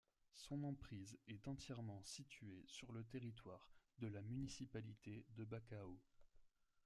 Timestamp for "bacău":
5.45-5.99